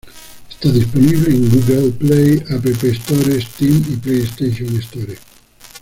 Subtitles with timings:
[0.49, 5.15] Está disponible en Google Play, App Store, Steam y PlayStation Store.